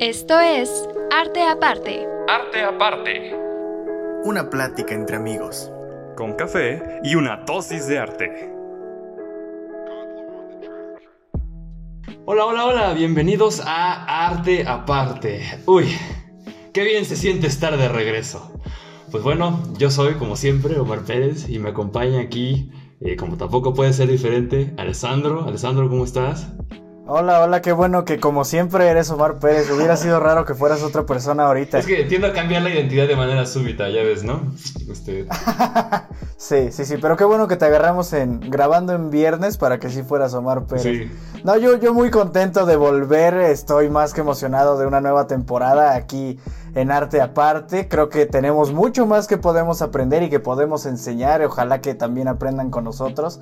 [0.00, 2.08] Esto es Arte Aparte.
[2.26, 3.36] Arte Aparte.
[4.24, 5.70] Una plática entre amigos.
[6.16, 8.50] Con café y una dosis de arte.
[12.24, 15.42] Hola, hola, hola, bienvenidos a Arte Aparte.
[15.66, 15.94] Uy,
[16.72, 18.58] qué bien se siente estar de regreso.
[19.10, 22.70] Pues bueno, yo soy como siempre Omar Pérez y me acompaña aquí,
[23.02, 25.44] eh, como tampoco puede ser diferente, Alessandro.
[25.44, 26.50] Alessandro, ¿cómo estás?
[27.12, 29.68] Hola, hola, qué bueno que como siempre eres Omar Pérez.
[29.68, 31.80] Hubiera sido raro que fueras otra persona ahorita.
[31.80, 34.54] Es que tiendo a cambiar la identidad de manera súbita, ya ves, ¿no?
[34.88, 35.26] Este...
[36.36, 39.90] sí, sí, sí, pero qué bueno que te agarramos en grabando en viernes para que
[39.90, 40.84] sí fueras Omar Pérez.
[40.84, 41.10] Sí.
[41.42, 45.94] No, yo, yo muy contento de volver, estoy más que emocionado de una nueva temporada
[45.94, 46.38] aquí
[46.74, 47.88] en Arte Aparte.
[47.88, 51.42] Creo que tenemos mucho más que podemos aprender y que podemos enseñar.
[51.42, 53.40] Ojalá que también aprendan con nosotros.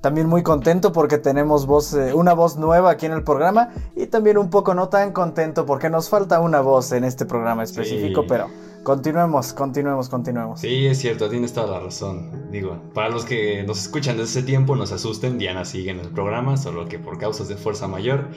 [0.00, 4.06] También muy contento porque tenemos voz, eh, una voz nueva aquí en el programa y
[4.06, 8.24] también un poco no tan contento porque nos falta una voz en este programa específico,
[8.28, 8.46] pero
[8.82, 10.60] continuemos, continuemos, continuemos.
[10.60, 12.50] Sí, es cierto, tienes toda la razón.
[12.50, 16.00] Digo, para los que nos escuchan desde ese tiempo, no se asusten, Diana sigue en
[16.00, 18.28] el programa, solo que por causas de fuerza mayor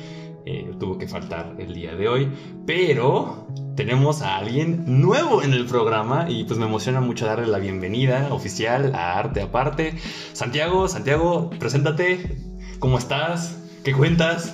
[0.46, 2.32] eh, tuvo que faltar el día de hoy,
[2.66, 7.60] pero tenemos a alguien nuevo en el programa y pues me emociona mucho darle la
[7.60, 9.96] bienvenida oficial a Arte Aparte.
[10.34, 12.38] Santiago, Santiago, preséntate,
[12.80, 13.58] ¿cómo estás?
[13.84, 14.54] ¿Qué cuentas?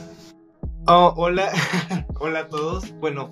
[0.85, 1.49] Oh, hola,
[2.19, 2.93] hola a todos.
[2.99, 3.31] Bueno,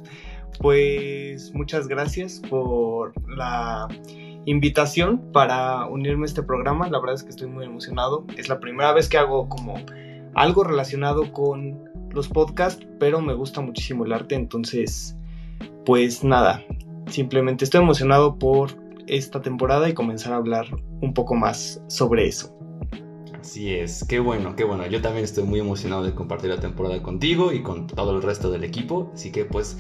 [0.60, 3.88] pues muchas gracias por la
[4.46, 6.90] invitación para unirme a este programa.
[6.90, 8.26] La verdad es que estoy muy emocionado.
[8.38, 9.76] Es la primera vez que hago como
[10.36, 15.18] algo relacionado con los podcasts, pero me gusta muchísimo el arte, entonces,
[15.86, 16.64] pues nada,
[17.08, 18.72] simplemente estoy emocionado por
[19.08, 20.66] esta temporada y comenzar a hablar
[21.02, 22.57] un poco más sobre eso.
[23.40, 24.86] Así es, qué bueno, qué bueno.
[24.88, 28.52] Yo también estoy muy emocionado de compartir la temporada contigo y con todo el resto
[28.52, 29.12] del equipo.
[29.14, 29.78] Así que pues,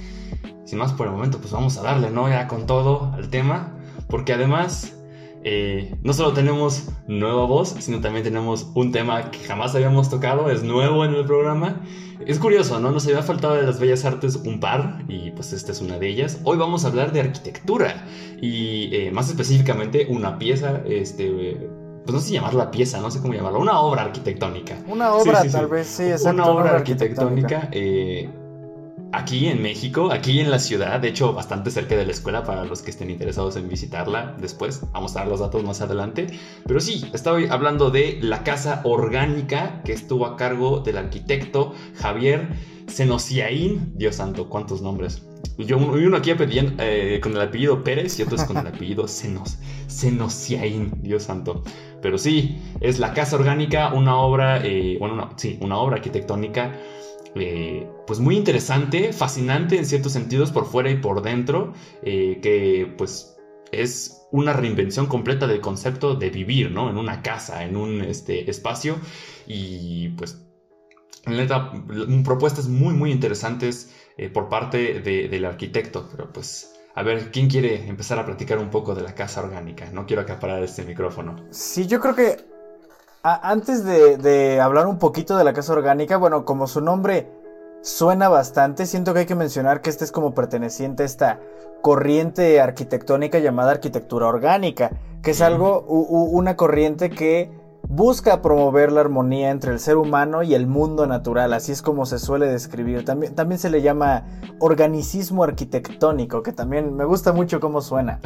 [0.66, 2.30] sin más por el momento, pues vamos a darle, ¿no?
[2.30, 3.74] Ya con todo al tema.
[4.08, 4.98] Porque además
[5.44, 10.50] eh, no solo tenemos nueva voz, sino también tenemos un tema que jamás habíamos tocado,
[10.50, 11.82] es nuevo en el programa.
[12.26, 12.92] Es curioso, ¿no?
[12.92, 16.10] Nos había faltado de las bellas artes un par, y pues esta es una de
[16.10, 16.42] ellas.
[16.44, 18.06] Hoy vamos a hablar de arquitectura,
[18.42, 21.70] y eh, más específicamente una pieza, este...
[22.08, 24.78] Pues no sé llamarla pieza, no sé cómo llamarla, una obra arquitectónica.
[24.88, 26.42] Una obra, tal vez, sí, exacto.
[26.42, 28.30] Una obra arquitectónica, eh,
[29.12, 32.64] aquí en México, aquí en la ciudad, de hecho bastante cerca de la escuela para
[32.64, 34.84] los que estén interesados en visitarla después.
[34.94, 36.28] Vamos a dar los datos más adelante.
[36.66, 42.48] Pero sí, estoy hablando de la casa orgánica que estuvo a cargo del arquitecto Javier
[42.88, 43.92] Senociaín.
[43.98, 45.24] Dios santo, cuántos nombres.
[45.58, 49.58] Yo uno aquí eh, con el apellido Pérez y otros con el apellido Senos,
[49.88, 51.64] Senociaín, Dios santo.
[52.02, 56.74] Pero sí, es la casa orgánica, una obra, eh, bueno, sí, una obra arquitectónica
[57.36, 62.94] eh, pues muy interesante, fascinante en ciertos sentidos por fuera y por dentro, eh, que
[62.98, 63.36] pues
[63.72, 66.90] es una reinvención completa del concepto de vivir, ¿no?
[66.90, 68.96] En una casa, en un este, espacio
[69.46, 70.44] y pues
[71.26, 71.74] neta,
[72.24, 73.94] propuestas muy muy interesantes
[74.34, 78.96] por parte del arquitecto, pero pues a ver, ¿quién quiere empezar a platicar un poco
[78.96, 79.86] de la casa orgánica?
[79.94, 81.36] No quiero acaparar este micrófono.
[81.52, 82.38] Sí, yo creo que
[83.22, 87.30] antes de, hablar un poquito de la casa orgánica, bueno, como su nombre
[87.84, 91.40] suena bastante, siento que hay que mencionar que este es como perteneciente a esta
[91.84, 94.90] corriente arquitectónica llamada arquitectura orgánica,
[95.22, 97.52] que es algo, una corriente que
[97.90, 102.06] busca promover la armonía entre el ser humano y el mundo natural, así es como
[102.06, 103.06] se suele describir.
[103.06, 104.26] También, también se le llama
[104.60, 108.20] organicismo arquitectónico, que también me gusta mucho cómo suena.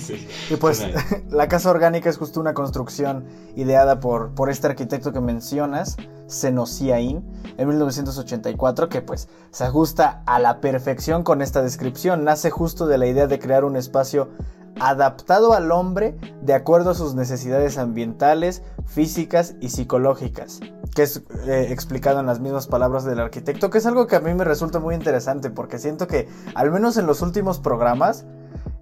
[0.50, 0.86] y pues
[1.30, 3.24] la casa orgánica es justo una construcción
[3.56, 5.96] ideada por, por este arquitecto que mencionas,
[6.26, 7.24] Senociaín,
[7.56, 12.22] en 1984, que pues se ajusta a la perfección con esta descripción.
[12.22, 14.28] Nace justo de la idea de crear un espacio
[14.80, 20.60] adaptado al hombre de acuerdo a sus necesidades ambientales, físicas y psicológicas,
[20.94, 24.20] que es eh, explicado en las mismas palabras del arquitecto, que es algo que a
[24.20, 28.24] mí me resulta muy interesante porque siento que al menos en los últimos programas,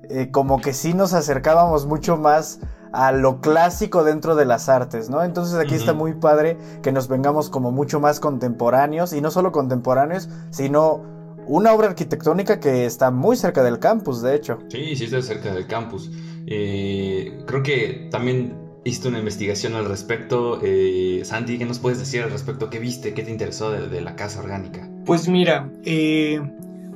[0.08, 2.60] eh, como que sí nos acercábamos mucho más
[2.92, 5.22] a lo clásico dentro de las artes, ¿no?
[5.22, 9.52] Entonces aquí está muy padre que nos vengamos como mucho más contemporáneos y no solo
[9.52, 11.15] contemporáneos, sino
[11.46, 14.58] una obra arquitectónica que está muy cerca del campus, de hecho.
[14.68, 16.10] Sí, sí está cerca del campus.
[16.46, 18.54] Eh, creo que también
[18.84, 20.60] hiciste una investigación al respecto.
[20.62, 22.70] Eh, Santi, ¿qué nos puedes decir al respecto?
[22.70, 23.14] ¿Qué viste?
[23.14, 24.88] ¿Qué te interesó de, la casa orgánica?
[25.04, 26.40] Pues mira, eh,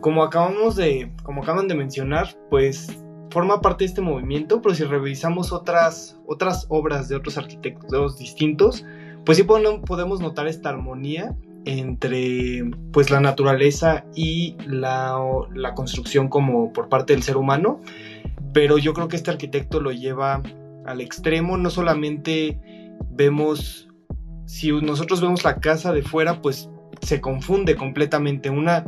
[0.00, 2.88] como acabamos de, como acaban de mencionar, pues
[3.31, 8.85] forma parte de este movimiento, pero si revisamos otras, otras obras de otros arquitectos distintos,
[9.25, 15.18] pues sí podemos notar esta armonía entre pues la naturaleza y la,
[15.54, 17.80] la construcción como por parte del ser humano,
[18.52, 20.42] pero yo creo que este arquitecto lo lleva
[20.86, 22.58] al extremo, no solamente
[23.10, 23.88] vemos,
[24.46, 26.68] si nosotros vemos la casa de fuera, pues
[27.02, 28.50] se confunde completamente.
[28.50, 28.84] Una,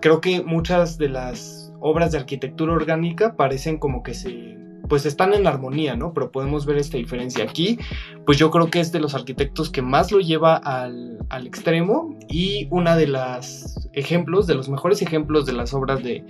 [0.00, 5.34] creo que muchas de las obras de arquitectura orgánica parecen como que se pues están
[5.34, 6.12] en armonía, ¿no?
[6.12, 7.78] Pero podemos ver esta diferencia aquí.
[8.26, 12.18] Pues yo creo que es de los arquitectos que más lo lleva al, al extremo
[12.28, 16.24] y una de las ejemplos, de los mejores ejemplos de las obras de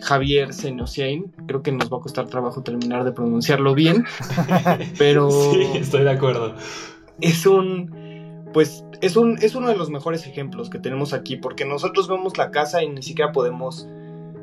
[0.00, 4.04] Javier Senosiain, creo que nos va a costar trabajo terminar de pronunciarlo bien,
[4.98, 5.30] pero...
[5.30, 6.54] Sí, estoy de acuerdo.
[7.20, 11.64] Es un, pues es, un, es uno de los mejores ejemplos que tenemos aquí, porque
[11.64, 13.88] nosotros vemos la casa y ni siquiera podemos,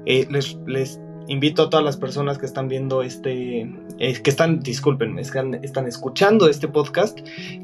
[0.05, 3.61] eh, les, les, invito a todas las personas que están viendo este,
[3.99, 7.19] eh, que están, disculpen, están, están escuchando este podcast,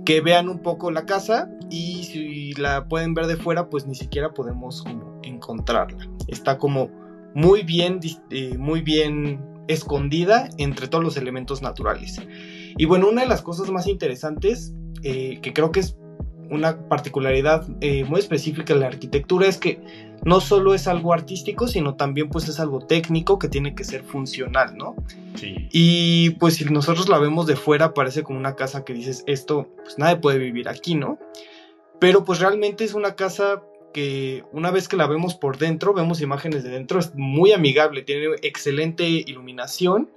[0.06, 3.96] que vean un poco la casa y si la pueden ver de fuera, pues ni
[3.96, 6.08] siquiera podemos como encontrarla.
[6.28, 6.90] Está como
[7.34, 8.00] muy bien,
[8.30, 12.22] eh, muy bien escondida entre todos los elementos naturales.
[12.78, 14.74] Y bueno, una de las cosas más interesantes,
[15.04, 15.98] eh, que creo que es
[16.54, 19.82] una particularidad eh, muy específica de la arquitectura, es que
[20.24, 24.04] no solo es algo artístico, sino también pues es algo técnico que tiene que ser
[24.04, 24.96] funcional, ¿no?
[25.36, 25.68] Sí.
[25.72, 29.70] Y pues si nosotros la vemos de fuera, parece como una casa que dices, esto,
[29.84, 31.20] pues nadie puede vivir aquí, ¿no?
[32.00, 33.64] Pero pues realmente es una casa
[33.94, 38.02] que una vez que la vemos por dentro, vemos imágenes de dentro, es muy amigable,
[38.02, 40.10] tiene excelente iluminación.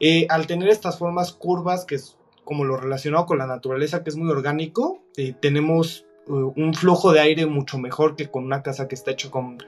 [0.00, 1.98] Eh, al tener estas formas curvas, que
[2.44, 7.12] como lo relacionado con la naturaleza, que es muy orgánico, eh, tenemos uh, un flujo
[7.12, 9.58] de aire mucho mejor que con una casa que está hecha con,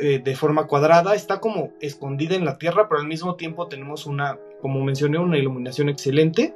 [0.00, 1.14] eh, de forma cuadrada.
[1.14, 5.38] Está como escondida en la tierra, pero al mismo tiempo tenemos una, como mencioné, una
[5.38, 6.54] iluminación excelente.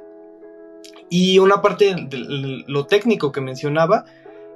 [1.09, 4.05] Y una parte de lo técnico que mencionaba,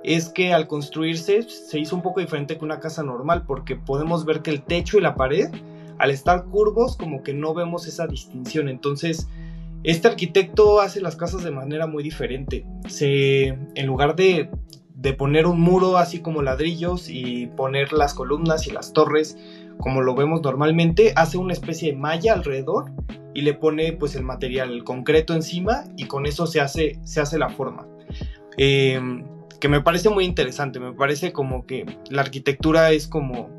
[0.04, 4.26] es que al construirse se hizo un poco diferente que una casa normal porque podemos
[4.26, 5.50] ver que el techo y la pared
[5.98, 9.28] al estar curvos como que no vemos esa distinción entonces
[9.84, 12.66] este arquitecto hace las casas de manera muy diferente
[13.00, 14.50] en lugar de,
[15.18, 19.38] poner un muro así como ladrillos y poner las columnas y las torres
[19.78, 22.92] como lo vemos normalmente hace una especie de malla alrededor
[23.34, 27.38] y le pone pues el material concreto encima y con eso se hace se hace
[27.38, 27.88] la forma
[28.58, 29.00] eh,
[29.60, 33.50] que me parece muy interesante, me parece como que la arquitectura es como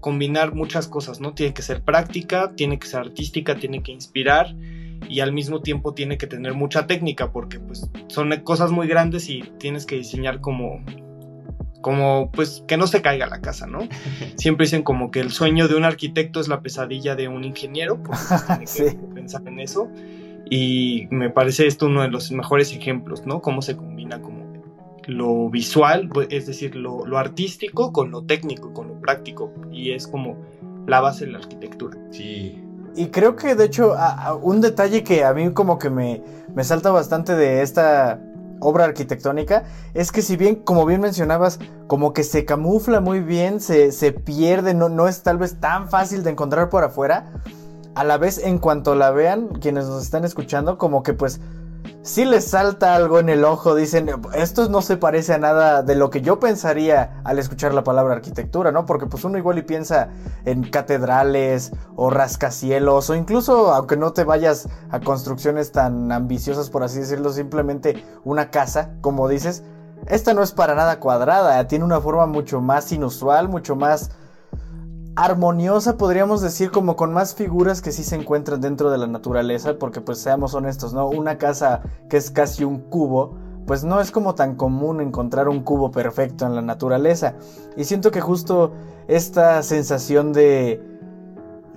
[0.00, 1.34] combinar muchas cosas, ¿no?
[1.34, 4.54] Tiene que ser práctica, tiene que ser artística, tiene que inspirar
[5.08, 9.28] y al mismo tiempo tiene que tener mucha técnica porque pues son cosas muy grandes
[9.28, 10.82] y tienes que diseñar como
[11.80, 13.80] como pues que no se caiga la casa, ¿no?
[14.36, 18.02] Siempre dicen como que el sueño de un arquitecto es la pesadilla de un ingeniero,
[18.56, 19.88] pues tiene que pensar en eso
[20.48, 23.40] y me parece esto uno de los mejores ejemplos, ¿no?
[23.40, 24.52] Cómo se combina como
[25.06, 30.06] lo visual, pues, es decir, lo, artístico con lo técnico, con lo práctico, y es
[30.06, 30.36] como
[30.86, 31.98] la base de la arquitectura.
[32.10, 32.62] Sí.
[32.94, 33.94] Y creo que de hecho
[34.42, 36.22] un detalle que a mí como que me,
[36.54, 38.20] me salta bastante de esta
[38.60, 43.60] obra arquitectónica es que si bien, como bien mencionabas, como que se camufla muy bien,
[43.60, 47.32] se, se pierde, no, no es tal vez tan fácil de encontrar por afuera,
[47.94, 51.40] a la vez en cuanto la vean, quienes nos están escuchando, como que pues
[52.02, 55.94] si les salta algo en el ojo, dicen, esto no se parece a nada de
[55.94, 58.86] lo que yo pensaría al escuchar la palabra arquitectura, ¿no?
[58.86, 60.08] Porque pues uno igual y piensa
[60.44, 66.82] en catedrales o rascacielos o incluso, aunque no te vayas a construcciones tan ambiciosas, por
[66.82, 69.62] así decirlo, simplemente una casa, como dices,
[70.08, 74.10] esta no es para nada cuadrada, tiene una forma mucho más inusual, mucho más
[75.14, 79.78] armoniosa, podríamos decir, como con más figuras que sí se encuentran dentro de la naturaleza,
[79.78, 81.08] porque pues seamos honestos, ¿no?
[81.08, 83.34] Una casa que es casi un cubo,
[83.66, 87.34] pues no es como tan común encontrar un cubo perfecto en la naturaleza.
[87.76, 88.72] Y siento que justo
[89.06, 90.80] esta sensación de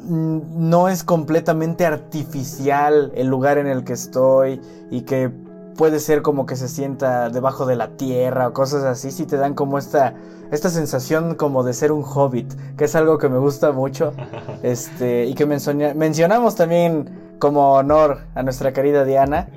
[0.07, 5.29] mm, no es completamente artificial el lugar en el que estoy y que
[5.75, 9.35] puede ser como que se sienta debajo de la tierra o cosas así, si te
[9.35, 10.15] dan como esta,
[10.51, 14.13] esta sensación como de ser un hobbit, que es algo que me gusta mucho,
[14.63, 19.49] este, y que mencionamos también como honor a nuestra querida Diana,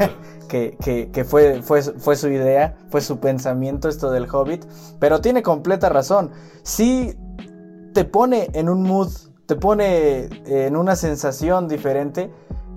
[0.48, 4.64] que, que, que fue, fue, fue su idea, fue su pensamiento esto del hobbit,
[4.98, 6.30] pero tiene completa razón,
[6.62, 7.16] si
[7.92, 9.10] te pone en un mood,
[9.46, 12.30] te pone en una sensación diferente,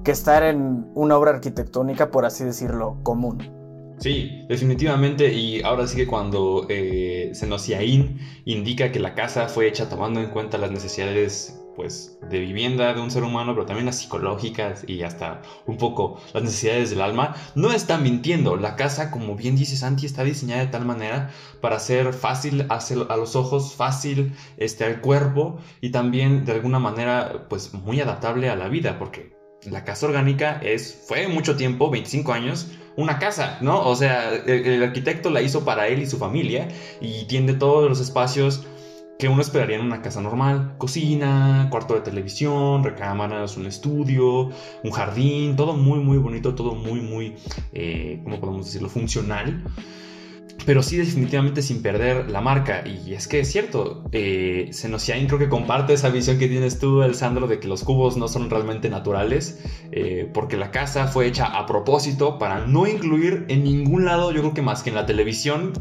[0.03, 3.56] que estar en una obra arquitectónica, por así decirlo, común.
[3.99, 5.33] Sí, definitivamente.
[5.33, 10.29] Y ahora sí que cuando eh, Senosiaín indica que la casa fue hecha tomando en
[10.29, 15.03] cuenta las necesidades pues de vivienda de un ser humano, pero también las psicológicas y
[15.03, 18.55] hasta un poco las necesidades del alma, no está mintiendo.
[18.57, 21.29] La casa, como bien dice Santi, está diseñada de tal manera
[21.61, 27.45] para ser fácil a los ojos, fácil este, al cuerpo y también de alguna manera
[27.47, 29.36] pues muy adaptable a la vida, porque
[29.71, 33.87] la casa orgánica es, fue mucho tiempo, 25 años, una casa, ¿no?
[33.87, 36.67] O sea, el, arquitecto la hizo para él y su familia
[36.99, 38.65] y tiene todos los espacios
[39.19, 40.75] que uno esperaría en una casa normal.
[40.77, 44.49] Cocina, cuarto de televisión, recámaras, un estudio,
[44.83, 47.35] un jardín, todo muy, muy bonito, todo muy, muy,
[47.73, 49.63] eh, ¿cómo podemos decirlo?, funcional.
[50.65, 52.83] Pero sí definitivamente sin perder la marca.
[52.85, 54.71] Y es que es cierto, eh,
[55.27, 58.27] creo que comparte esa visión que tienes tú, El Sandro, de que los cubos no
[58.27, 59.61] son realmente naturales,
[59.91, 64.41] eh, porque la casa fue hecha a propósito para no incluir en ningún lado, yo
[64.41, 65.73] creo que más que en la televisión,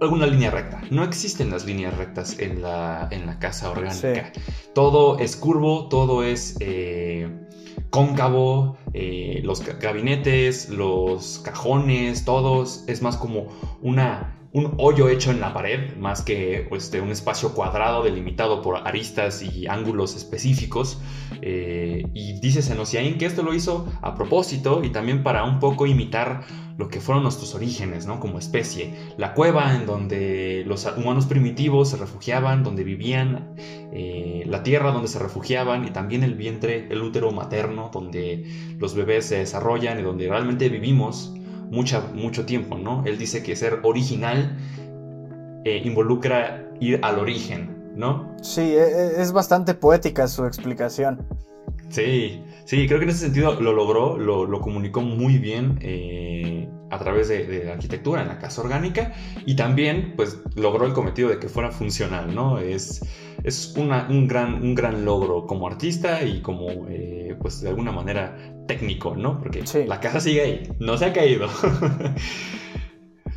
[0.00, 0.82] alguna línea recta.
[0.90, 4.32] No existen las líneas rectas en la, en la casa orgánica.
[4.74, 7.45] Todo es curvo, todo es eh,
[7.90, 12.84] cóncavo, eh, los gabinetes, los cajones, todos.
[12.86, 13.48] Es más como
[13.82, 18.88] una un hoyo hecho en la pared más que este, un espacio cuadrado delimitado por
[18.88, 20.98] aristas y ángulos específicos.
[21.42, 25.86] Eh, y dice Senociain que esto lo hizo a propósito y también para un poco
[25.86, 26.44] imitar
[26.78, 28.18] lo que fueron nuestros orígenes, ¿no?
[28.18, 28.94] Como especie.
[29.18, 33.54] La cueva en donde los humanos primitivos se refugiaban, donde vivían,
[33.92, 38.94] eh, la tierra donde se refugiaban y también el vientre, el útero materno, donde los
[38.94, 41.35] bebés se desarrollan y donde realmente vivimos
[41.70, 43.04] mucho tiempo, ¿no?
[43.06, 44.56] Él dice que ser original
[45.64, 48.34] eh, involucra ir al origen, ¿no?
[48.42, 51.26] Sí, e, e, es bastante poética su explicación.
[51.88, 56.98] Sí, sí, creo que en ese sentido lo logró, lo, comunicó muy bien eh, a
[56.98, 59.12] través de, la arquitectura en la casa orgánica
[59.46, 62.58] y también pues logró el cometido de que fuera funcional, ¿no?
[62.58, 63.02] Es,
[63.44, 63.88] es un,
[64.26, 69.38] gran, un gran logro como artista y como eh, pues de alguna manera técnico, ¿no?
[69.38, 71.48] Porque la casa sigue ahí, no se ha caído.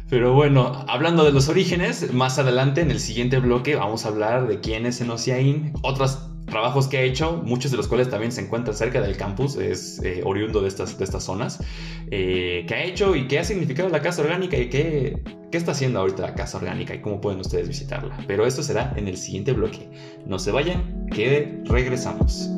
[0.10, 4.48] Pero bueno, hablando de los orígenes, más adelante en el siguiente bloque vamos a hablar
[4.48, 8.41] de quién es Enociaín, otras trabajos que ha hecho, muchos de los cuales también se
[8.41, 11.60] encuentran cerca del campus, es eh, oriundo de estas, de estas zonas,
[12.12, 15.72] eh, que ha hecho y qué ha significado la casa orgánica y qué, qué está
[15.72, 18.18] haciendo ahorita la casa orgánica y cómo pueden ustedes visitarla.
[18.27, 19.89] Pero esto será en el siguiente bloque.
[20.25, 22.50] No se vayan, que regresamos.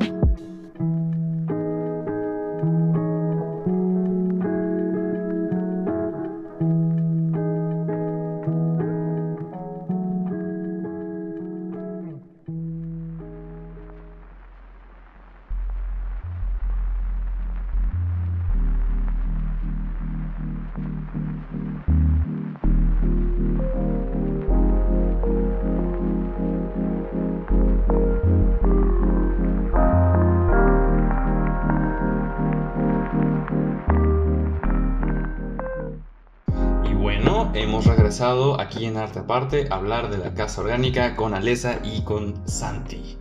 [38.58, 43.16] Aquí en Arte Aparte hablar de la casa orgánica con Alesa y con Santi.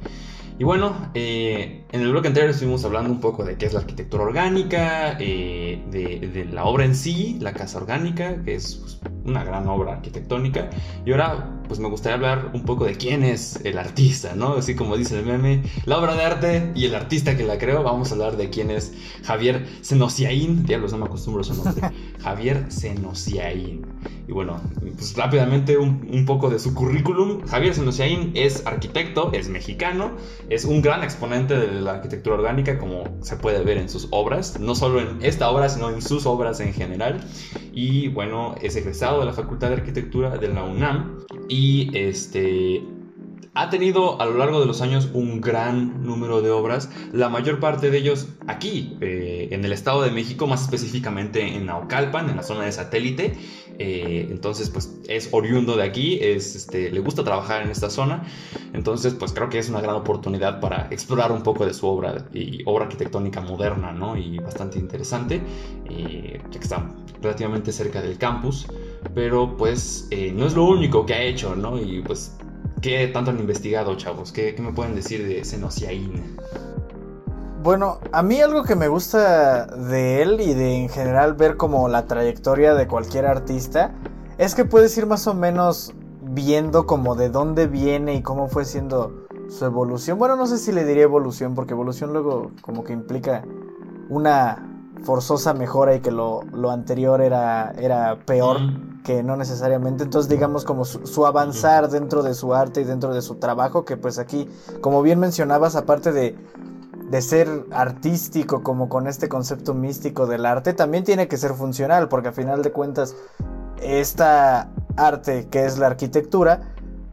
[0.60, 3.80] Y bueno, eh, en el bloque anterior estuvimos hablando un poco de qué es la
[3.80, 9.46] arquitectura orgánica, eh, de, la obra en sí, la casa orgánica, que es pues, una
[9.46, 10.70] gran obra arquitectónica.
[11.06, 14.56] Y ahora, pues me gustaría hablar un poco de quién es el artista, ¿no?
[14.56, 17.82] Así como dice el meme, la obra de arte y el artista que la creó.
[17.82, 18.92] Vamos a hablar de quién es
[19.24, 20.66] Javier Senociaín.
[20.66, 21.92] Diablos, no me acostumbro a su nombre.
[22.22, 23.86] Javier Senociaín.
[24.28, 27.46] Y bueno, pues rápidamente un, poco de su currículum.
[27.48, 30.12] Javier Senociaín es arquitecto, es mexicano,
[30.50, 34.60] es un gran exponente de la arquitectura orgánica, como se puede ver en sus obras,
[34.60, 37.22] no solo en esta obra, sino en sus obras en general.
[37.74, 41.61] Y bueno, es egresado de la Facultad de Arquitectura de la UNAM y
[41.94, 42.84] este
[43.54, 47.60] ha tenido a lo largo de los años un gran número de obras, la mayor
[47.60, 52.38] parte de ellos aquí, eh, en el Estado de México, más específicamente en Naucalpan, en
[52.38, 53.38] la zona de satélite.
[53.78, 58.24] Eh, entonces, pues es oriundo de aquí, es, este, le gusta trabajar en esta zona.
[58.74, 62.30] Entonces, pues creo que es una gran oportunidad para explorar un poco de su obra
[62.34, 64.16] y obra arquitectónica moderna, ¿no?
[64.16, 65.42] Y bastante interesante,
[65.90, 66.90] eh, ya que está
[67.22, 68.68] relativamente cerca del campus.
[69.14, 71.80] Pero pues no es lo único que ha hecho, ¿no?
[71.80, 72.36] Y pues
[72.82, 74.32] ¿Qué tanto han investigado, chavos?
[74.32, 76.36] ¿Qué, me pueden decir de Senociaín?
[77.62, 81.88] Bueno, a mí algo que me gusta de él y de en general ver como
[81.90, 83.94] la trayectoria de cualquier artista
[84.40, 85.94] es que puedes ir más o menos
[86.24, 90.18] viendo como de dónde viene y cómo fue siendo su evolución.
[90.18, 93.44] Bueno, no sé si le diría evolución porque evolución luego como que implica
[94.10, 94.71] una
[95.04, 98.60] forzosa mejora y que lo, lo anterior era, era peor
[99.04, 100.04] que no necesariamente.
[100.04, 103.98] Entonces, digamos, como su, avanzar dentro de su arte y dentro de su trabajo, que
[103.98, 104.50] pues aquí,
[104.82, 106.36] como bien mencionabas, aparte de,
[107.10, 112.08] de ser artístico, como con este concepto místico del arte, también tiene que ser funcional,
[112.08, 113.16] porque a final de cuentas,
[113.82, 116.62] esta arte que es la arquitectura,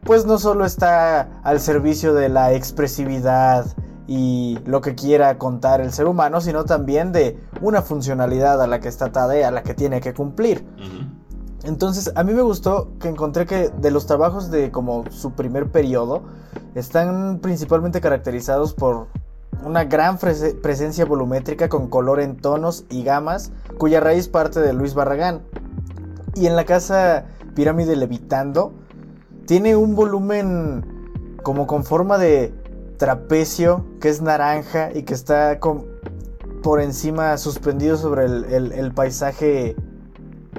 [0.03, 3.65] pues no solo está al servicio de la expresividad,
[4.11, 8.79] y lo que quiera contar el ser humano, sino también de una funcionalidad a la
[8.79, 10.65] que está atada y a la que tiene que cumplir.
[11.63, 15.67] Entonces, a mí me gustó que encontré que de los trabajos de como su primer
[15.67, 16.23] periodo,
[16.73, 19.05] están principalmente caracterizados por
[19.63, 24.95] una gran presencia volumétrica con color en tonos y gamas, cuya raíz parte de Luis
[24.95, 25.43] Barragán.
[26.33, 28.73] Y en la casa Pirámide Levitando,
[29.45, 32.58] tiene un volumen como con forma de
[32.99, 35.57] trapecio que es naranja y que está
[36.61, 39.75] por encima suspendido sobre el, paisaje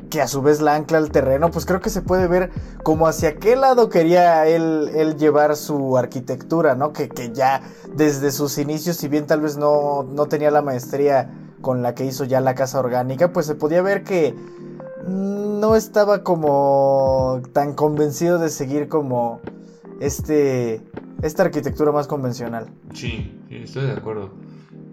[0.09, 2.50] que a su vez la ancla al terreno, pues creo que se puede ver
[2.82, 6.92] como hacia qué lado quería él, llevar su arquitectura, ¿no?
[6.92, 7.61] Que, que, ya
[7.94, 11.30] desde sus inicios, si bien tal vez no, no tenía la maestría
[11.61, 14.35] con la que hizo ya la casa orgánica, pues se podía ver que
[15.06, 19.40] no estaba como tan convencido de seguir como
[20.00, 20.82] este
[21.23, 22.67] esta arquitectura más convencional.
[22.95, 24.31] Sí, estoy de acuerdo.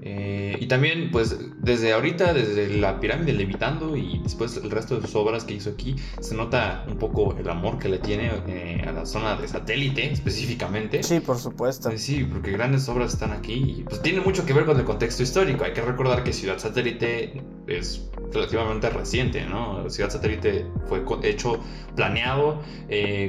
[0.09, 5.01] Eh, y también, pues, desde ahorita, desde la pirámide levitando y después el resto de
[5.01, 8.85] sus obras que hizo aquí, se nota un poco el amor que le tiene eh,
[8.87, 11.03] a la zona de satélite específicamente.
[11.03, 11.89] Sí, por supuesto.
[11.89, 14.85] Eh, sí, porque grandes obras están aquí y pues tiene mucho que ver con el
[14.85, 15.65] contexto histórico.
[15.65, 19.89] Hay que recordar que Ciudad Satélite es relativamente reciente, ¿no?
[19.89, 21.59] Ciudad Satélite fue hecho,
[21.97, 22.61] planeado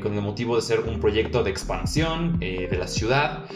[0.02, 3.46] con el motivo de ser un proyecto de expansión de la ciudad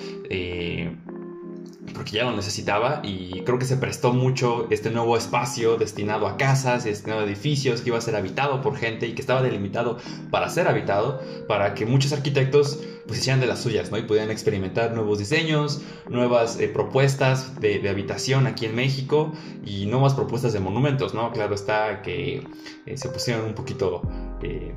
[1.94, 6.36] porque ya lo necesitaba y creo que se prestó mucho este nuevo espacio destinado a
[6.36, 9.98] casas, destinado a edificios que iba a ser habitado por gente y que estaba delimitado
[10.30, 13.98] para ser habitado, para que muchos arquitectos pues hicieran de las suyas, ¿no?
[13.98, 19.32] Y pudieran experimentar nuevos diseños, nuevas eh, propuestas de, habitación aquí en México
[19.64, 21.32] y nuevas propuestas de monumentos, ¿no?
[21.32, 22.46] Claro está que
[22.86, 24.02] eh, se pusieron un poquito...
[24.42, 24.74] Eh,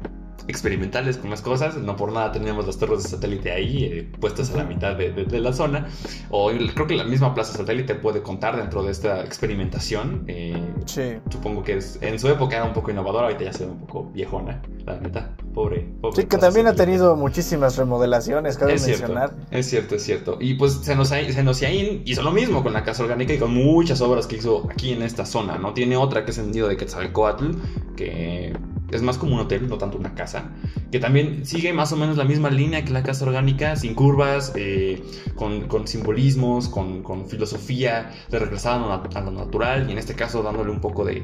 [0.47, 1.75] experimentales con las cosas.
[1.77, 5.39] No por nada teníamos las torres de satélite ahí, eh, puestas a la mitad de,
[5.39, 5.87] la zona.
[6.29, 10.23] O creo que la misma plaza satélite puede contar dentro de esta experimentación.
[10.27, 11.13] Eh, sí.
[11.29, 13.79] Supongo que es, en su época era un poco innovadora, ahorita ya se ve un
[13.79, 15.35] poco viejona, la neta.
[15.53, 16.21] Pobre, pobre.
[16.21, 19.29] Sí, que también ha tenido muchísimas remodelaciones, cabe es mencionar.
[19.29, 20.37] Cierto, es cierto, es cierto.
[20.41, 24.37] Y pues Senociaín hizo lo mismo con la Casa Orgánica y con muchas obras que
[24.37, 25.73] hizo aquí en esta zona, ¿no?
[25.73, 27.51] Tiene otra que es el nido de Quetzalcoatl,
[27.95, 28.53] que
[28.91, 30.51] es más como un hotel, no tanto una casa,
[30.91, 34.53] que también sigue más o menos la misma línea que la casa orgánica, sin curvas,
[34.55, 35.03] eh,
[35.35, 40.81] con, simbolismos, con, filosofía de regresar a lo, natural y en este caso dándole un
[40.81, 41.23] poco de,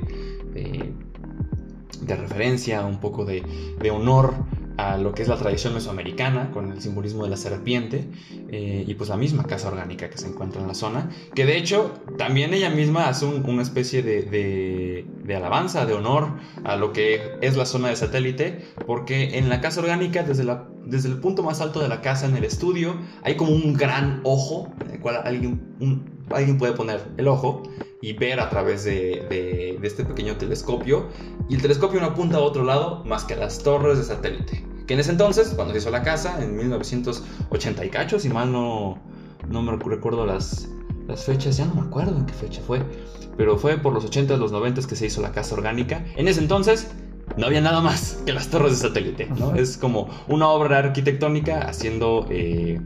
[2.02, 3.44] de, referencia, un poco de,
[3.80, 4.34] de honor
[4.82, 8.08] a lo que es la tradición mesoamericana con el simbolismo de la serpiente
[8.50, 11.58] eh, y pues la misma casa orgánica que se encuentra en la zona que de
[11.58, 16.34] hecho también ella misma hace una especie de, de, alabanza de honor
[16.66, 20.68] a lo que es la zona de satélite porque en la casa orgánica desde, la,
[20.86, 24.22] desde el punto más alto de la casa en el estudio hay como un gran
[24.24, 27.64] ojo en el cual alguien, alguien puede poner el ojo
[28.02, 31.08] y ver a través de, de, este pequeño telescopio.
[31.50, 34.71] Y el telescopio no apunta a otro lado más que a las torres de satélite.
[34.92, 38.52] Que en ese entonces, cuando se hizo la casa, en 1980 y cacho, si mal
[38.52, 39.00] no,
[39.48, 40.68] no me recuerdo las,
[41.08, 42.84] las fechas, ya no me acuerdo en qué fecha fue,
[43.38, 46.04] pero fue por los 80 los 90 que se hizo la casa orgánica.
[46.18, 46.92] En ese entonces
[47.38, 49.56] no había nada más que las torres de satélite, ¿no?
[49.56, 52.82] Es como una obra arquitectónica haciendo, eh,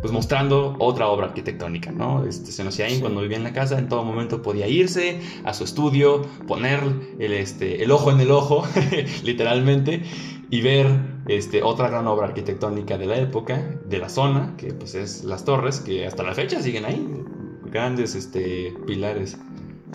[0.00, 2.24] pues mostrando otra obra arquitectónica, ¿no?
[2.24, 6.22] Este, Senociaín cuando vivía en la casa en todo momento podía irse a su estudio,
[6.48, 6.80] poner
[7.18, 8.66] el, este, el ojo en el ojo,
[9.24, 10.04] literalmente,
[10.50, 10.88] y ver
[11.28, 15.44] este, otra gran obra arquitectónica de la época, de la zona, que pues es las
[15.44, 17.24] torres, que hasta la fecha siguen ahí,
[17.64, 19.38] grandes este, pilares.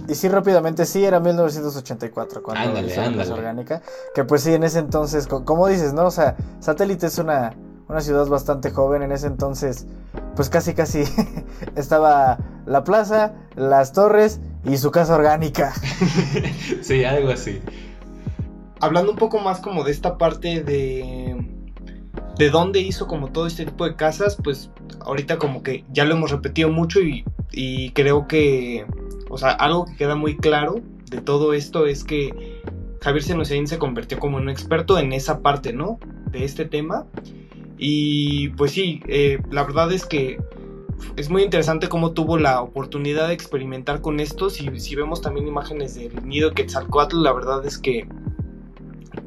[0.07, 3.31] Y sí, rápidamente, sí, era 1984 cuando ándale, ándale.
[3.31, 3.81] orgánica.
[4.13, 6.05] Que pues sí, en ese entonces, como dices, ¿no?
[6.05, 7.53] O sea, Satélite es una,
[7.87, 9.01] una ciudad bastante joven.
[9.01, 9.87] En ese entonces,
[10.35, 11.03] pues casi, casi
[11.75, 15.73] estaba la plaza, las torres y su casa orgánica.
[16.81, 17.61] sí, algo así.
[18.81, 21.35] Hablando un poco más como de esta parte de
[22.37, 24.69] de dónde hizo como todo este tipo de casas, pues
[25.01, 27.23] ahorita como que ya lo hemos repetido mucho y,
[27.93, 28.85] creo que
[29.29, 32.61] o sea, algo que queda muy claro de todo esto es que
[33.01, 35.99] Javier Senocén se convirtió como un experto en esa parte, ¿no?
[36.31, 37.05] De este tema.
[37.77, 40.37] Y pues sí, eh, la verdad es que
[41.15, 44.49] es muy interesante cómo tuvo la oportunidad de experimentar con esto.
[44.49, 48.07] Si, si vemos también imágenes del nido Quetzalcoatl, la verdad es que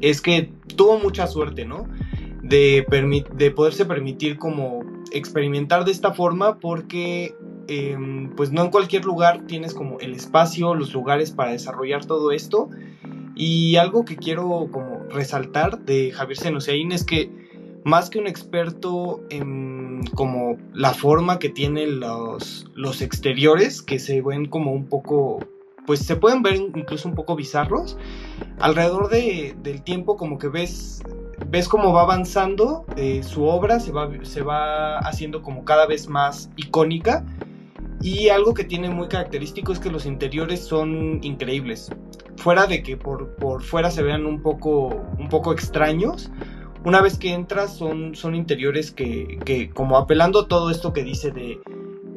[0.01, 1.87] es que tuvo mucha suerte, ¿no?
[2.41, 2.85] De,
[3.35, 7.35] de poderse permitir como experimentar de esta forma porque
[7.67, 12.31] em, pues no en cualquier lugar tienes como el espacio, los lugares para desarrollar todo
[12.31, 12.69] esto.
[13.35, 17.29] Y algo que quiero como resaltar de Javier Senosiaín es que
[17.83, 24.21] más que un experto en como la forma que tienen los, los exteriores, que se
[24.21, 25.39] ven como un poco,
[25.89, 27.97] pues se pueden ver incluso un poco bizarros,
[28.59, 31.01] alrededor de, del tiempo como que ves,
[31.47, 36.07] ves cómo va avanzando eh, su obra, se va, se va haciendo como cada vez
[36.07, 37.25] más icónica.
[38.03, 41.89] Y algo que tiene muy característico es que los interiores son increíbles.
[42.37, 46.29] Fuera de que por, por fuera se vean un poco, un poco extraños,
[46.85, 51.31] una vez que entras son, son interiores que, como apelando a todo esto que dice
[51.31, 51.59] de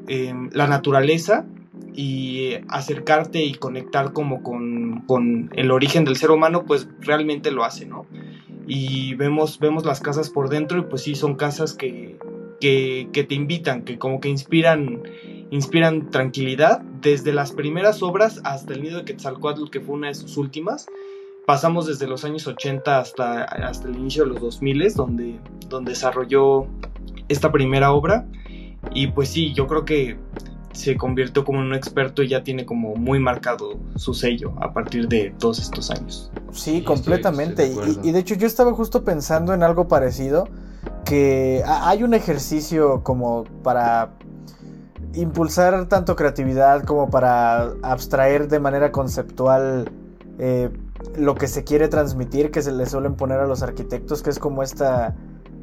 [0.09, 1.47] em, la naturaleza
[1.95, 7.87] y acercarte y conectar como con, el origen del ser humano, pues realmente lo hace,
[7.87, 8.07] ¿no?
[8.67, 12.17] Y vemos, vemos las casas por dentro y pues sí, son casas que,
[12.61, 15.03] que, que te invitan, que como que inspiran,
[15.51, 20.15] inspiran tranquilidad, desde las primeras obras hasta el nido de Quetzalcoatl, que fue una de
[20.15, 20.87] sus últimas,
[21.47, 26.67] pasamos desde los años 80 hasta, hasta el inicio de los 2000, donde, donde desarrolló
[27.29, 28.27] esta primera obra.
[28.95, 30.17] Y pues sí, yo creo que
[30.73, 34.73] se convirtió como en un experto y ya tiene como muy marcado su sello a
[34.73, 36.31] partir de todos estos años.
[36.53, 37.67] Sí, completamente.
[37.69, 40.49] y, y, de hecho yo estaba justo pensando en algo parecido,
[41.05, 44.11] que hay un ejercicio como para
[45.15, 49.91] impulsar tanto creatividad como para abstraer de manera conceptual
[50.39, 50.71] eh,
[51.17, 54.39] lo que se quiere transmitir que se le suelen poner a los arquitectos, que es
[54.39, 55.15] como esta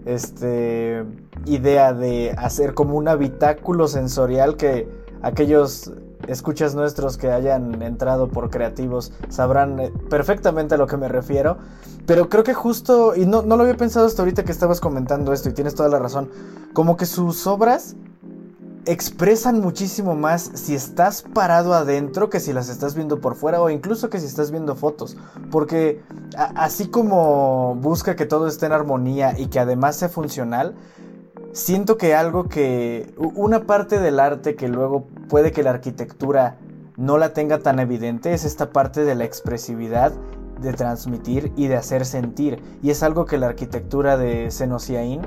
[0.06, 1.04] este,
[1.46, 4.88] idea de hacer como un habitáculo sensorial que
[5.22, 5.92] aquellos
[6.28, 11.58] escuchas nuestros que hayan entrado por creativos sabrán eh, perfectamente a lo que me refiero.
[12.06, 15.32] Pero creo que justo, y no, no lo había pensado hasta ahorita que estabas comentando
[15.32, 16.30] esto, y tienes toda la razón,
[16.74, 17.96] como que sus obras
[18.86, 23.70] expresan muchísimo más si estás parado adentro que si las estás viendo por fuera o
[23.70, 25.18] incluso que si estás viendo fotos.
[25.52, 26.02] Porque
[26.36, 30.76] así como busca que todo esté en armonía y que además sea funcional,
[31.54, 33.14] siento que algo que...
[33.18, 36.58] Una parte del arte que luego puede que la arquitectura
[36.98, 40.12] no la tenga tan evidente es esta parte de la expresividad
[40.62, 42.62] de transmitir y de hacer sentir.
[42.84, 45.22] Y es algo que la arquitectura de Senosiaín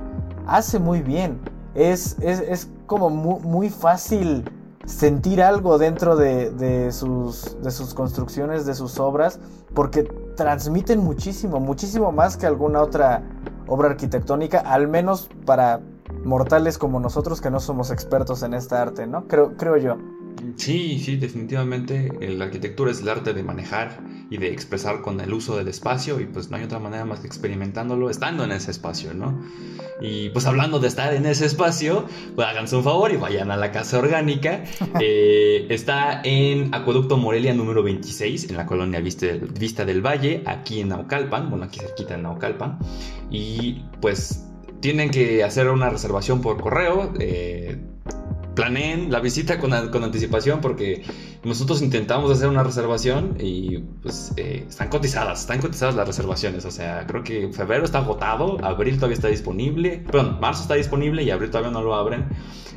[0.46, 1.40] hace muy bien.
[1.74, 4.44] Es, es, es como muy, fácil
[4.84, 9.40] sentir algo dentro de, sus, de sus construcciones, de sus obras,
[9.72, 10.02] porque
[10.36, 13.22] transmiten muchísimo, muchísimo más que alguna otra
[13.66, 15.80] obra arquitectónica, al menos para
[16.24, 19.26] mortales como nosotros que no somos expertos en esta arte, ¿no?
[19.26, 19.98] Creo, creo yo.
[20.56, 25.32] Sí, sí, definitivamente la arquitectura es el arte de manejar y de expresar con el
[25.32, 28.70] uso del espacio y pues no hay otra manera más que experimentándolo estando en ese
[28.70, 29.40] espacio, ¿no?
[30.00, 33.56] Y pues hablando de estar en ese espacio, pues háganse un favor y vayan a
[33.56, 34.64] la Casa Orgánica.
[35.04, 40.90] Eh, está en Acueducto Morelia número 26, en la colonia Vista, del Valle, aquí en
[40.90, 42.78] Naucalpan, bueno, aquí cerquita en Naucalpan.
[43.30, 44.51] Y pues
[44.82, 47.12] tienen que hacer una reservación por correo.
[47.18, 47.61] Eh,
[48.54, 51.02] planeen la visita con, con, anticipación porque
[51.44, 56.70] nosotros intentamos hacer una reservación y pues eh, están cotizadas, están cotizadas las reservaciones, o
[56.70, 61.30] sea, creo que febrero está agotado, abril todavía está disponible, perdón, marzo está disponible y
[61.30, 62.26] abril todavía no lo abren,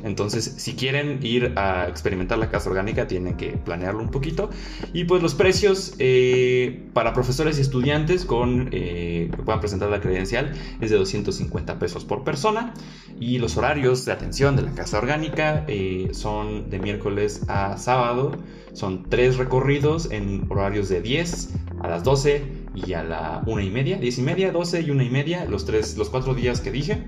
[0.06, 4.50] entonces si quieren ir a experimentar la casa orgánica tienen que planearlo un poquito.
[4.92, 10.00] Y pues los precios eh, para profesores y estudiantes con eh, que puedan presentar la
[10.00, 12.74] credencial es de 250 pesos por persona.
[13.18, 18.32] Y los horarios de atención de la casa orgánica eh, son de miércoles a sábado.
[18.72, 23.70] Son tres recorridos en horarios de 10 a las 12 y a la 1 y
[23.70, 26.70] media, 10 y media, 12 y 1 y media, los, tres, los cuatro días que
[26.70, 27.04] dije.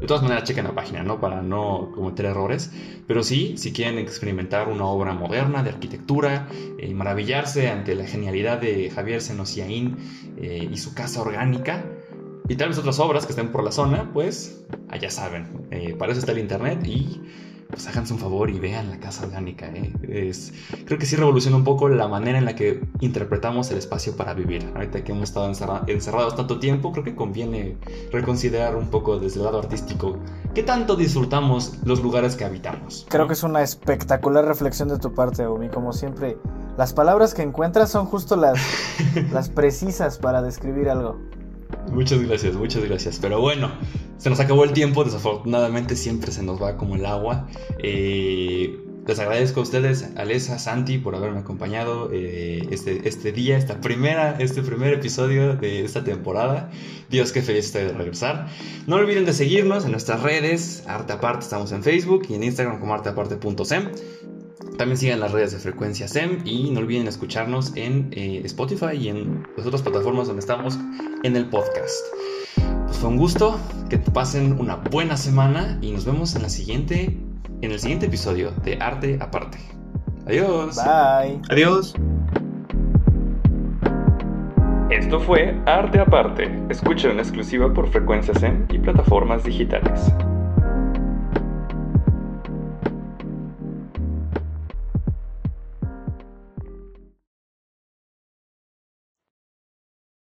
[0.00, 1.20] De todas maneras, chequen la página, ¿no?
[1.20, 2.70] Para no cometer errores.
[3.06, 8.60] Pero sí, si quieren experimentar una obra moderna de arquitectura y maravillarse ante la genialidad
[8.60, 9.96] de Javier Senosiaín
[10.36, 11.84] eh, y su casa orgánica,
[12.48, 15.66] y tal vez otras obras que estén por la zona, pues allá saben.
[15.70, 17.22] Eh, para eso está el internet y
[17.68, 19.66] pues háganse un favor y vean la casa orgánica.
[19.66, 19.92] ¿eh?
[20.08, 20.52] Es,
[20.84, 24.34] creo que sí revoluciona un poco la manera en la que interpretamos el espacio para
[24.34, 24.70] vivir.
[24.74, 25.52] Ahorita que hemos estado
[25.86, 27.76] encerrados tanto tiempo, creo que conviene
[28.12, 30.18] reconsiderar un poco desde el lado artístico
[30.54, 33.06] qué tanto disfrutamos los lugares que habitamos.
[33.08, 35.68] Creo que es una espectacular reflexión de tu parte, Omi.
[35.68, 36.38] Como siempre,
[36.76, 38.58] las palabras que encuentras son justo las,
[39.32, 41.18] las precisas para describir algo.
[41.90, 43.18] Muchas gracias, muchas gracias.
[43.20, 43.72] Pero bueno,
[44.18, 47.48] se nos acabó el tiempo, desafortunadamente siempre se nos va como el agua.
[47.78, 53.80] Eh, les agradezco a ustedes, Alesa, Santi, por haberme acompañado eh, este, este día, esta
[53.80, 56.70] primera, este primer episodio de esta temporada.
[57.08, 58.48] Dios, qué feliz estoy de regresar.
[58.88, 62.80] No olviden de seguirnos en nuestras redes, Arte Aparte, estamos en Facebook y en Instagram
[62.80, 63.92] como arteaparte.sem.
[64.76, 69.08] También sigan las redes de Frecuencia SEM y no olviden escucharnos en eh, Spotify y
[69.08, 70.78] en las otras plataformas donde estamos
[71.22, 71.94] en el podcast.
[72.84, 73.58] Pues fue un gusto,
[73.88, 77.16] que pasen una buena semana y nos vemos en la siguiente
[77.62, 79.58] en el siguiente episodio de Arte Aparte.
[80.26, 80.76] Adiós.
[80.76, 81.40] Bye.
[81.48, 81.94] Adiós.
[84.90, 86.50] Esto fue Arte Aparte.
[86.68, 90.12] Escucha en exclusiva por Frecuencia Zen y plataformas digitales.